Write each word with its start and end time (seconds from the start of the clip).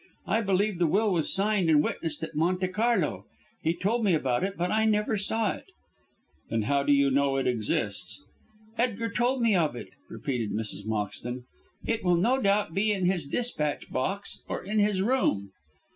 I 0.25 0.41
believe 0.41 0.79
the 0.79 0.87
will 0.87 1.13
was 1.13 1.31
signed 1.31 1.69
and 1.69 1.83
witnessed 1.83 2.23
at 2.23 2.33
Monte 2.33 2.69
Carlo. 2.69 3.25
He 3.61 3.75
told 3.75 4.03
me 4.03 4.15
about 4.15 4.43
it, 4.43 4.57
but 4.57 4.71
I 4.71 4.83
never 4.83 5.15
saw 5.15 5.51
it." 5.51 5.65
"Then 6.49 6.63
how 6.63 6.81
do 6.81 6.91
you 6.91 7.11
know 7.11 7.35
it 7.37 7.45
exists?" 7.45 8.19
"Edgar 8.79 9.11
told 9.11 9.43
me 9.43 9.53
of 9.53 9.75
it," 9.75 9.89
repeated 10.09 10.53
Mrs. 10.53 10.87
Moxton. 10.87 11.43
"It 11.85 12.03
will 12.03 12.15
no 12.17 12.41
doubt 12.41 12.73
be 12.73 12.91
in 12.91 13.05
his 13.05 13.27
despatch 13.27 13.91
box, 13.91 14.41
or 14.49 14.63
in 14.63 14.77
this 14.81 15.01
room." 15.01 15.51